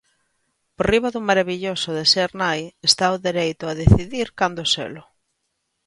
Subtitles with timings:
[0.75, 5.03] "Por riba do marabilloso de ser nai está o dereito a decidir cando selo".